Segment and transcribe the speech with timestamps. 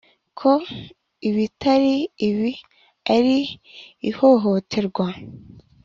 [0.39, 0.51] ko
[1.29, 1.95] ibitari
[2.27, 2.51] ibi
[3.15, 3.37] ari
[4.09, 5.07] ihohoterwa